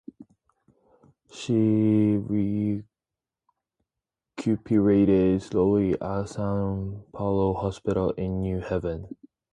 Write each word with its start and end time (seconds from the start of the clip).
She 1.31 2.17
recuperated 4.35 5.43
slowly 5.43 5.93
at 6.01 6.27
San 6.29 7.03
Raphael 7.13 7.53
Hospital 7.53 8.09
in 8.17 8.41
New 8.41 8.61
Haven. 8.61 9.15